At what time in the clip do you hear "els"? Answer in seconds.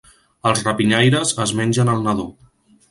0.51-0.63